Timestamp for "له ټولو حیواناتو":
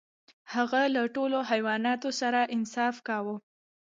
0.95-2.09